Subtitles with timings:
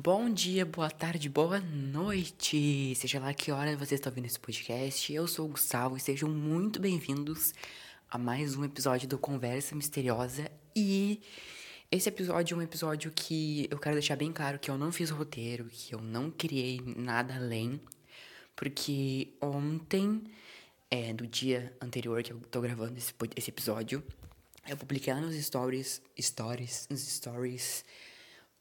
[0.00, 2.94] Bom dia, boa tarde, boa noite!
[2.94, 6.30] Seja lá que hora você está ouvindo esse podcast, eu sou o Gustavo e sejam
[6.30, 7.52] muito bem-vindos
[8.08, 10.48] a mais um episódio do Conversa Misteriosa.
[10.76, 11.20] E
[11.90, 15.10] esse episódio é um episódio que eu quero deixar bem claro que eu não fiz
[15.10, 17.80] roteiro, que eu não criei nada além,
[18.54, 20.22] porque ontem,
[20.92, 24.00] é, do dia anterior que eu tô gravando esse, esse episódio,
[24.68, 27.84] eu publiquei lá nos stories, stories, nos stories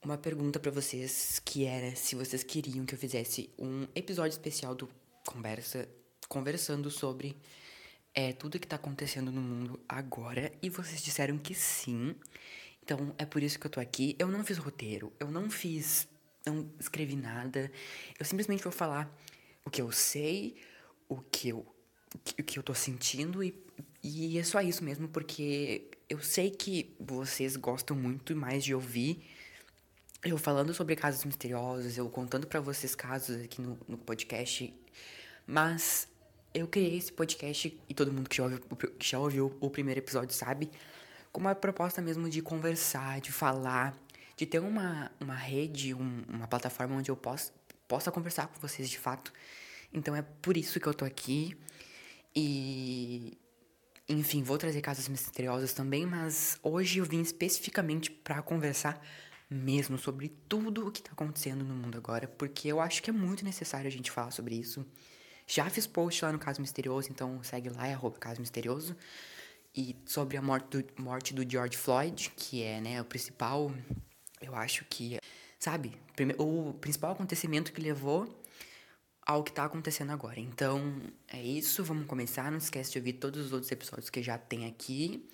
[0.04, 4.76] uma pergunta para vocês que era se vocês queriam que eu fizesse um episódio especial
[4.76, 4.90] do
[5.26, 5.88] Conversa
[6.30, 7.36] conversando sobre
[8.14, 12.16] é, tudo que tá acontecendo no mundo agora e vocês disseram que sim.
[12.82, 14.16] Então é por isso que eu tô aqui.
[14.18, 16.08] Eu não fiz roteiro, eu não fiz,
[16.46, 17.72] não escrevi nada.
[18.18, 19.14] Eu simplesmente vou falar
[19.66, 20.56] o que eu sei,
[21.10, 21.66] o que eu
[22.40, 23.54] o que eu tô sentindo e,
[24.02, 29.22] e é só isso mesmo, porque eu sei que vocês gostam muito mais de ouvir
[30.24, 34.74] eu falando sobre casos misteriosos, eu contando para vocês casos aqui no, no, podcast.
[35.46, 36.08] Mas
[36.54, 40.00] eu criei esse podcast, e todo mundo que já, ouviu, que já ouviu o primeiro
[40.00, 40.70] episódio sabe,
[41.32, 43.96] com uma proposta mesmo de conversar, de falar,
[44.36, 47.52] de ter uma, uma rede, um, uma plataforma onde eu possa,
[47.88, 49.32] possa conversar com vocês de fato.
[49.94, 51.56] Então é por isso que eu tô aqui.
[52.36, 53.38] E.
[54.10, 59.02] Enfim, vou trazer casos misteriosos também, mas hoje eu vim especificamente para conversar
[59.50, 63.14] mesmo sobre tudo o que está acontecendo no mundo agora, porque eu acho que é
[63.14, 64.86] muito necessário a gente falar sobre isso.
[65.46, 68.96] Já fiz post lá no Caso Misterioso, então segue lá, é arroba Caso Misterioso.
[69.74, 73.72] E sobre a morte do, morte do George Floyd, que é né, o principal,
[74.42, 75.20] eu acho que,
[75.60, 75.94] sabe,
[76.38, 78.44] o principal acontecimento que levou
[79.22, 80.40] ao que está acontecendo agora.
[80.40, 82.50] Então, é isso, vamos começar.
[82.50, 85.30] Não esquece de ouvir todos os outros episódios que já tem aqui.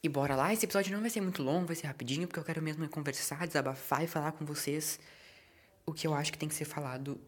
[0.00, 2.44] E bora lá, esse episódio não vai ser muito longo, vai ser rapidinho, porque eu
[2.44, 5.00] quero mesmo conversar, desabafar e falar com vocês
[5.84, 7.20] o que eu acho que tem que ser falado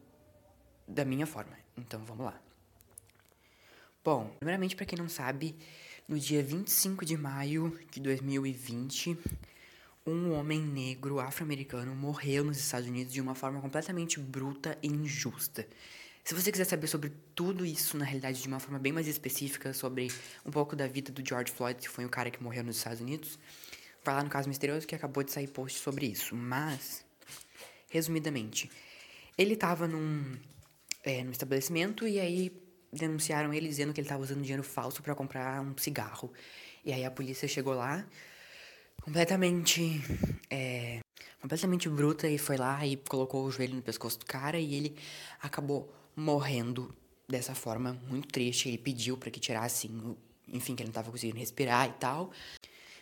[0.87, 1.57] da minha forma.
[1.77, 2.41] Então vamos lá.
[4.05, 5.57] Bom, primeiramente, para quem não sabe,
[6.07, 9.19] no dia 25 de maio de 2020,
[10.07, 15.67] um homem negro afro-americano morreu nos Estados Unidos de uma forma completamente bruta e injusta.
[16.25, 19.73] Se você quiser saber sobre tudo isso, na realidade, de uma forma bem mais específica,
[19.73, 20.13] sobre
[20.45, 23.01] um pouco da vida do George Floyd, que foi o cara que morreu nos Estados
[23.01, 23.39] Unidos,
[24.05, 26.37] vai lá no Caso Misterioso que acabou de sair post sobre isso.
[26.37, 27.05] Mas,
[27.89, 28.71] resumidamente,
[29.37, 30.37] ele estava num,
[31.03, 32.53] é, num estabelecimento e aí
[32.93, 36.33] denunciaram ele dizendo que ele estava usando dinheiro falso para comprar um cigarro.
[36.85, 38.07] E aí a polícia chegou lá,
[39.03, 40.03] completamente.
[40.51, 41.01] É,
[41.41, 44.97] completamente bruta, e foi lá e colocou o joelho no pescoço do cara e ele
[45.41, 46.95] acabou morrendo
[47.27, 48.69] dessa forma muito triste.
[48.69, 49.91] Ele pediu para que tirassem,
[50.49, 52.31] enfim, que ele não estava conseguindo respirar e tal.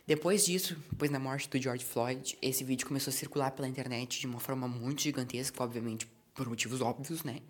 [0.07, 4.21] Depois disso, depois da morte do George Floyd, esse vídeo começou a circular pela internet
[4.21, 7.43] de uma forma muito gigantesca, obviamente por motivos óbvios, né?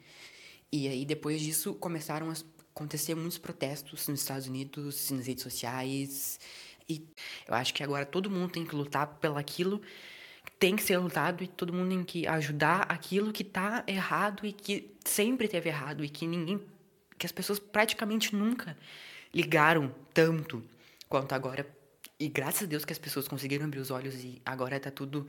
[0.72, 2.34] E aí depois disso começaram a
[2.74, 6.40] acontecer muitos protestos nos Estados Unidos, nas redes sociais.
[6.88, 7.06] E
[7.46, 9.80] eu acho que agora todo mundo tem que lutar pelaquilo
[10.58, 14.52] tem que ser lutado e todo mundo tem que ajudar aquilo que tá errado e
[14.52, 16.60] que sempre teve errado e que ninguém
[17.18, 18.76] que as pessoas praticamente nunca
[19.34, 20.62] ligaram tanto
[21.08, 21.66] quanto agora.
[22.18, 25.26] E graças a Deus que as pessoas conseguiram abrir os olhos e agora tá tudo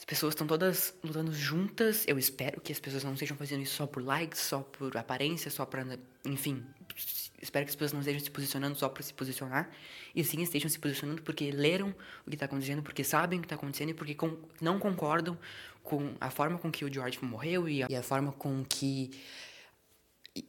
[0.00, 2.06] as pessoas estão todas lutando juntas.
[2.08, 5.50] Eu espero que as pessoas não estejam fazendo isso só por likes, só por aparência,
[5.50, 5.86] só para,
[6.24, 6.64] enfim,
[7.38, 9.70] espero que as pessoas não estejam se posicionando só para se posicionar,
[10.14, 11.94] e sim estejam se posicionando porque leram
[12.26, 15.38] o que está acontecendo, porque sabem o que está acontecendo e porque com, não concordam
[15.82, 19.10] com a forma com que o George morreu e a, e a forma com que.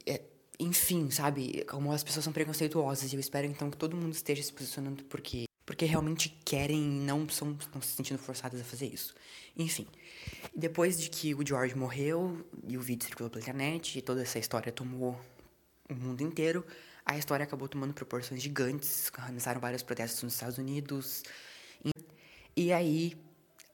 [0.06, 0.22] É,
[0.62, 1.66] enfim, sabe?
[1.66, 3.12] Como as pessoas são preconceituosas.
[3.12, 7.00] E eu espero então que todo mundo esteja se posicionando porque, porque realmente querem e
[7.00, 9.16] não estão se sentindo forçadas a fazer isso.
[9.56, 9.88] Enfim.
[10.54, 14.38] Depois de que o George morreu e o vídeo circulou pela internet e toda essa
[14.38, 15.18] história tomou
[15.90, 16.66] o mundo inteiro,
[17.06, 21.24] a história acabou tomando proporções gigantes, começaram vários protestos nos Estados Unidos.
[22.54, 23.18] E aí,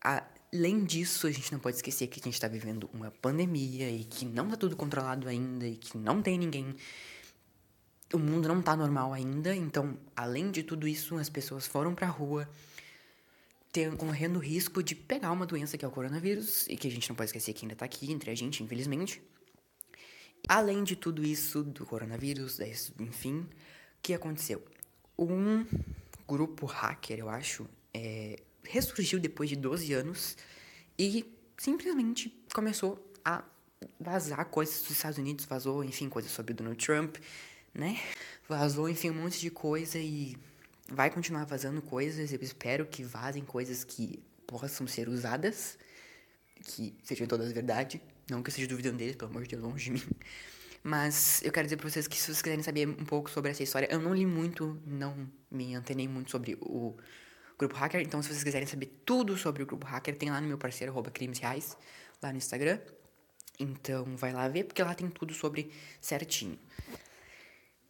[0.03, 4.03] além disso, a gente não pode esquecer que a gente está vivendo uma pandemia e
[4.03, 6.75] que não está tudo controlado ainda e que não tem ninguém.
[8.13, 12.07] O mundo não está normal ainda, então, além de tudo isso, as pessoas foram para
[12.07, 12.49] a rua
[13.71, 16.91] ter, correndo o risco de pegar uma doença que é o coronavírus e que a
[16.91, 19.21] gente não pode esquecer que ainda está aqui entre a gente, infelizmente.
[20.47, 22.59] Além de tudo isso, do coronavírus,
[22.99, 23.47] enfim, o
[24.01, 24.63] que aconteceu?
[25.19, 25.65] Um
[26.27, 30.37] grupo hacker, eu acho, é, ressurgiu depois de 12 anos
[30.97, 31.25] e
[31.57, 33.43] simplesmente começou a
[33.99, 37.17] vazar coisas dos Estados Unidos, vazou, enfim, coisas sobre Donald Trump,
[37.77, 37.99] né?
[38.49, 40.35] Vazou, enfim, um monte de coisa e
[40.89, 42.33] vai continuar vazando coisas.
[42.33, 45.77] Eu espero que vazem coisas que possam ser usadas
[46.63, 48.01] que sejam todas verdade.
[48.29, 50.03] Não que eu esteja duvidando deles, pelo amor de Deus, longe de mim.
[50.83, 53.63] Mas eu quero dizer pra vocês que se vocês quiserem saber um pouco sobre essa
[53.63, 56.95] história, eu não li muito, não me antenei muito sobre o
[57.57, 58.01] Grupo Hacker.
[58.01, 60.91] Então, se vocês quiserem saber tudo sobre o Grupo Hacker, tem lá no meu parceiro,
[60.91, 61.77] arroba Crimes Reais,
[62.21, 62.79] lá no Instagram.
[63.59, 66.59] Então, vai lá ver, porque lá tem tudo sobre certinho.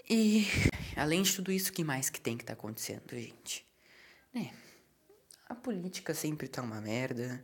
[0.09, 0.45] E,
[0.95, 3.65] além de tudo isso, o que mais que tem que tá acontecendo, gente?
[4.33, 4.53] Né?
[5.47, 7.43] A política sempre tá uma merda.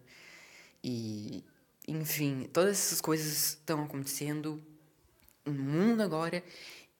[0.84, 1.44] E,
[1.88, 4.62] enfim, todas essas coisas estão acontecendo
[5.46, 6.44] no mundo agora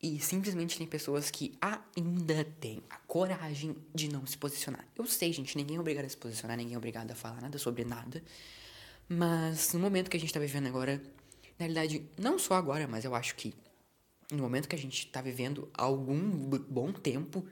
[0.02, 4.86] e simplesmente tem pessoas que ainda têm a coragem de não se posicionar.
[4.98, 7.58] Eu sei, gente, ninguém é obrigado a se posicionar, ninguém é obrigado a falar nada
[7.58, 8.22] sobre nada.
[9.08, 11.02] Mas no momento que a gente tá vivendo agora,
[11.58, 13.54] na realidade, não só agora, mas eu acho que
[14.32, 16.20] no momento que a gente tá vivendo algum
[16.60, 17.46] bom tempo,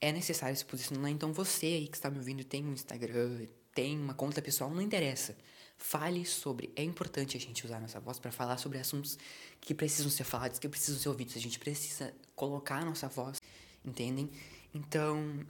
[0.00, 1.10] é necessário se posicionar.
[1.10, 4.82] Então você aí que está me ouvindo tem um Instagram, tem uma conta pessoal, não
[4.82, 5.36] interessa.
[5.76, 6.72] Fale sobre.
[6.74, 9.16] É importante a gente usar nossa voz para falar sobre assuntos
[9.60, 11.36] que precisam ser falados, que precisam ser ouvidos.
[11.36, 13.38] A gente precisa colocar a nossa voz,
[13.84, 14.28] entendem?
[14.74, 15.46] Então,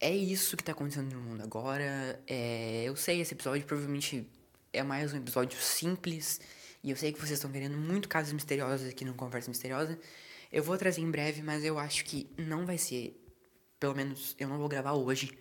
[0.00, 2.22] é isso que tá acontecendo no mundo agora.
[2.26, 4.28] É, eu sei, esse episódio provavelmente
[4.72, 6.40] é mais um episódio simples.
[6.86, 9.98] E eu sei que vocês estão querendo muito casos misteriosos aqui no Conversa Misteriosa.
[10.52, 13.20] Eu vou trazer em breve, mas eu acho que não vai ser.
[13.80, 15.36] Pelo menos eu não vou gravar hoje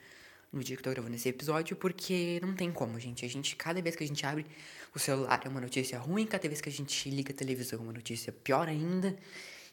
[0.52, 3.24] no dia que eu tô gravando esse episódio, porque não tem como, gente.
[3.24, 4.44] A gente, cada vez que a gente abre
[4.96, 7.82] o celular é uma notícia ruim, cada vez que a gente liga a televisão é
[7.84, 9.16] uma notícia pior ainda.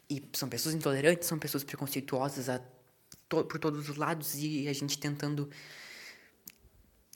[0.07, 2.61] E são pessoas intolerantes, são pessoas preconceituosas a
[3.27, 5.49] to por todos os lados e a gente tentando,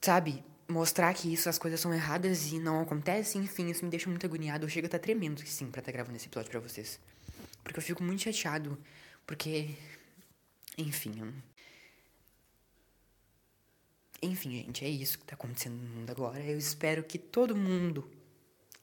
[0.01, 3.41] sabe, mostrar que isso, as coisas são erradas e não acontecem.
[3.41, 4.65] Enfim, isso me deixa muito agoniado.
[4.65, 6.99] Eu chego a estar tremendo, sim, pra estar gravando esse episódio pra vocês.
[7.63, 8.77] Porque eu fico muito chateado,
[9.25, 9.75] porque.
[10.77, 11.33] Enfim, eu
[14.21, 16.39] enfim, gente, é isso que tá acontecendo no mundo agora.
[16.39, 18.09] Eu espero que todo mundo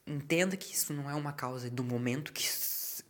[0.06, 2.48] entenda que isso não é uma causa do momento, que,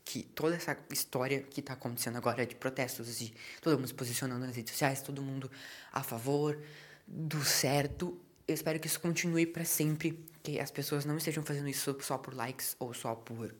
[0.04, 4.46] que toda essa história que tá acontecendo agora de protestos, de todo mundo se posicionando
[4.46, 5.50] nas redes sociais, todo mundo
[5.92, 6.58] a favor
[7.06, 8.18] do certo.
[8.46, 12.18] Eu espero que isso continue para sempre, que as pessoas não estejam fazendo isso só
[12.18, 13.54] por likes ou só por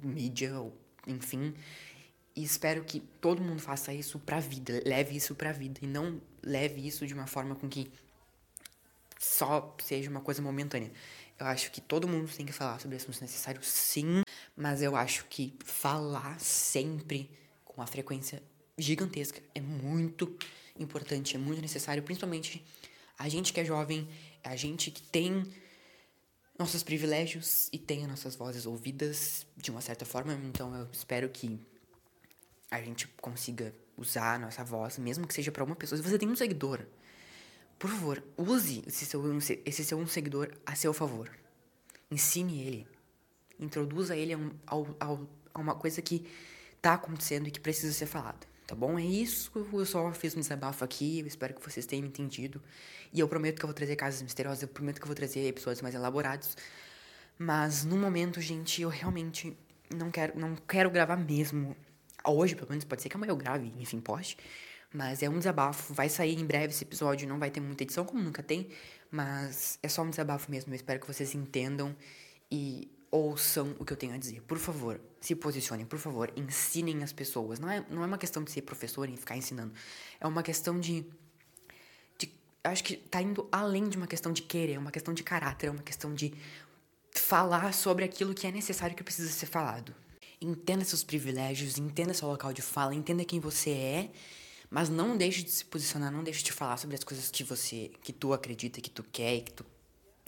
[0.00, 0.72] mídia, ou
[1.06, 1.54] enfim,
[2.34, 6.20] e espero que todo mundo faça isso pra vida, leve isso pra vida e não
[6.42, 7.90] leve isso de uma forma com que
[9.18, 10.92] só seja uma coisa momentânea.
[11.38, 14.22] Eu acho que todo mundo tem que falar sobre assuntos necessários, sim,
[14.56, 17.30] mas eu acho que falar sempre
[17.64, 18.42] com a frequência
[18.78, 20.36] gigantesca é muito
[20.78, 22.64] importante, é muito necessário, principalmente
[23.18, 24.08] a gente que é jovem,
[24.42, 25.44] a gente que tem
[26.58, 31.28] nossos privilégios e tem as nossas vozes ouvidas de uma certa forma, então eu espero
[31.28, 31.60] que
[32.70, 35.96] a gente consiga usar a nossa voz, mesmo que seja para uma pessoa.
[35.96, 36.84] Se você tem um seguidor,
[37.78, 39.22] por favor, use esse seu,
[39.64, 41.30] esse seu um seguidor a seu favor.
[42.10, 42.88] Ensine ele.
[43.58, 46.26] Introduza ele a, um, ao, a uma coisa que
[46.80, 48.46] tá acontecendo e que precisa ser falada.
[48.66, 48.98] Tá bom?
[48.98, 49.52] É isso.
[49.54, 51.20] Eu só fiz um desabafo aqui.
[51.20, 52.60] Eu espero que vocês tenham entendido.
[53.12, 54.62] E eu prometo que eu vou trazer casos misteriosos.
[54.62, 56.56] Eu prometo que eu vou trazer episódios mais elaborados.
[57.38, 59.56] Mas no momento, gente, eu realmente
[59.94, 61.76] não quero, não quero gravar mesmo
[62.24, 64.36] hoje, pelo menos, pode ser que amanhã eu grave, enfim, poste.
[64.92, 65.94] Mas é um desabafo.
[65.94, 67.28] Vai sair em breve esse episódio.
[67.28, 68.68] Não vai ter muita edição, como nunca tem.
[69.10, 70.72] Mas é só um desabafo mesmo.
[70.72, 71.94] Eu espero que vocês entendam
[72.50, 74.42] e ouçam o que eu tenho a dizer.
[74.42, 75.86] Por favor, se posicionem.
[75.86, 77.58] Por favor, ensinem as pessoas.
[77.58, 79.72] Não é, não é uma questão de ser professor e ficar ensinando.
[80.20, 81.06] É uma questão de.
[82.18, 82.30] de
[82.64, 84.74] acho que tá indo além de uma questão de querer.
[84.74, 85.68] É uma questão de caráter.
[85.68, 86.34] É uma questão de
[87.18, 89.94] falar sobre aquilo que é necessário que precisa ser falado.
[90.40, 94.10] Entenda seus privilégios, entenda seu local de fala, entenda quem você é,
[94.68, 97.90] mas não deixe de se posicionar, não deixe de falar sobre as coisas que você,
[98.02, 99.64] que tu acredita, que tu quer, que tu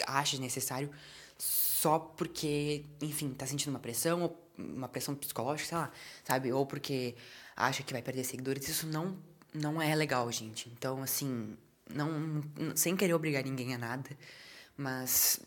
[0.06, 0.90] acha necessário,
[1.38, 5.92] só porque, enfim, tá sentindo uma pressão, ou uma pressão psicológica, sei lá,
[6.24, 6.52] sabe?
[6.52, 7.14] Ou porque
[7.56, 8.68] acha que vai perder seguidores.
[8.68, 9.16] Isso não,
[9.54, 10.68] não é legal, gente.
[10.76, 11.56] Então, assim,
[11.92, 12.42] não,
[12.74, 14.10] sem querer obrigar ninguém a nada,
[14.76, 15.40] mas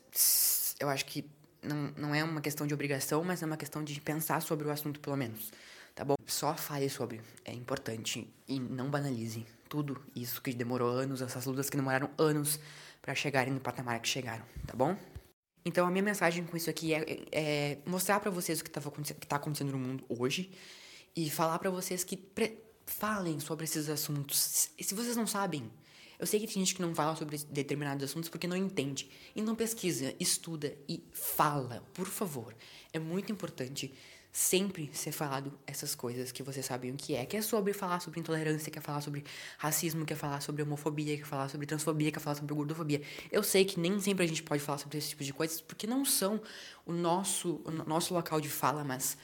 [0.79, 1.29] eu acho que
[1.61, 4.71] não, não é uma questão de obrigação, mas é uma questão de pensar sobre o
[4.71, 5.51] assunto, pelo menos.
[5.93, 6.15] Tá bom?
[6.25, 7.21] Só fale sobre.
[7.43, 8.27] É importante.
[8.47, 12.59] E não banalize tudo isso que demorou anos, essas lutas que demoraram anos
[13.01, 14.97] para chegarem no patamar que chegaram, tá bom?
[15.63, 18.91] Então a minha mensagem com isso aqui é, é mostrar para vocês o que, tava,
[18.91, 20.51] que tá acontecendo no mundo hoje
[21.15, 22.17] e falar para vocês que
[22.85, 24.69] falem sobre esses assuntos.
[24.79, 25.71] Se vocês não sabem,
[26.19, 29.09] eu sei que tem gente que não fala sobre determinados assuntos porque não entende.
[29.35, 32.55] Então pesquisa, estuda e fala, por favor.
[32.93, 33.93] É muito importante
[34.31, 37.25] sempre ser falado essas coisas que vocês sabem o que é.
[37.25, 39.25] Que é sobre falar sobre intolerância, que é falar sobre
[39.57, 42.53] racismo, que é falar sobre homofobia, que é falar sobre transfobia, que é falar sobre
[42.53, 43.01] gordofobia.
[43.31, 45.85] Eu sei que nem sempre a gente pode falar sobre esse tipo de coisas, porque
[45.85, 46.41] não são
[46.85, 49.17] o nosso, o nosso local de fala, mas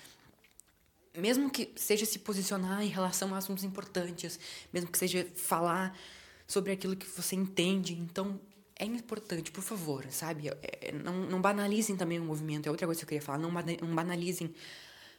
[1.17, 4.39] mesmo que seja se posicionar em relação a assuntos importantes,
[4.73, 5.97] mesmo que seja falar
[6.45, 8.39] sobre aquilo que você entende, então
[8.79, 10.49] é importante, por favor, sabe?
[10.61, 12.67] É, não, não banalizem também o movimento.
[12.67, 13.39] É outra coisa que eu queria falar.
[13.39, 13.51] Não
[13.95, 14.53] banalizem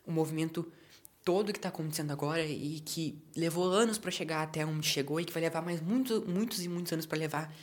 [0.08, 0.66] o movimento
[1.24, 5.24] todo que está acontecendo agora e que levou anos para chegar até onde chegou e
[5.26, 7.54] que vai levar mais muito, muitos e muitos anos para levar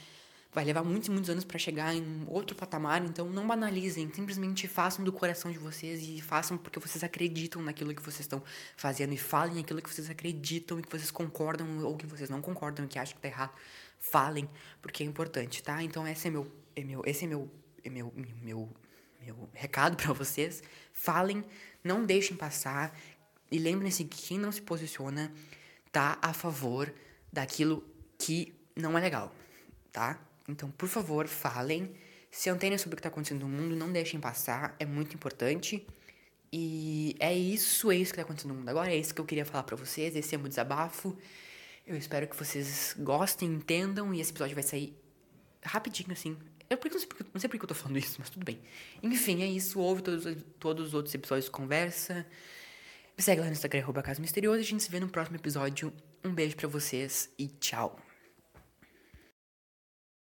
[0.54, 4.70] vai levar muitos e muitos anos para chegar em outro patamar, então não banalizem, simplesmente
[4.70, 8.42] façam do coração de vocês e façam porque vocês acreditam naquilo que vocês estão
[8.78, 12.42] fazendo e falem aquilo que vocês acreditam e que vocês concordam ou que vocês não
[12.42, 13.52] concordam que acham que tá errado.
[14.00, 14.48] Falem,
[14.82, 15.84] porque é importante, tá?
[15.84, 17.52] Então esse é meu, é meu esse é meu,
[17.84, 18.70] é meu, meu,
[19.34, 20.62] meu recado para vocês.
[20.94, 21.44] Falem,
[21.84, 22.98] não deixem passar
[23.52, 25.32] e lembrem-se que quem não se posiciona
[25.92, 26.94] tá a favor
[27.32, 27.84] daquilo
[28.18, 29.34] que não é legal,
[29.92, 30.20] tá?
[30.48, 31.94] Então, por favor, falem,
[32.30, 35.86] se antenem sobre o que está acontecendo no mundo, não deixem passar, é muito importante.
[36.52, 39.26] E é isso, é isso que está acontecendo no mundo agora, é isso que eu
[39.26, 41.18] queria falar para vocês, esse é o meu desabafo.
[41.86, 44.98] Eu espero que vocês gostem, entendam, e esse episódio vai sair
[45.64, 46.38] rapidinho, assim.
[46.70, 48.60] Eu não sei, porque, não sei porque eu tô falando isso, mas tudo bem.
[49.04, 49.80] Enfim, é isso.
[49.80, 50.26] Ouve todos,
[50.60, 52.26] todos os outros episódios conversa.
[53.18, 54.60] Me segue lá no Instagram, arroba Caso Misterioso.
[54.60, 55.94] A gente se vê no próximo episódio.
[56.24, 58.05] Um beijo para vocês e tchau.